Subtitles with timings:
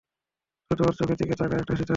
[0.71, 1.89] শুধু ওর চোখের দিকে তাকিয়ে একটা হাসি দাও।